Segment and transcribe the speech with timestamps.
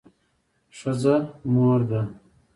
[0.77, 1.15] ښځه
[1.53, 2.01] مور ده